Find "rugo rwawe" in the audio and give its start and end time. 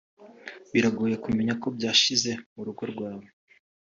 2.67-3.25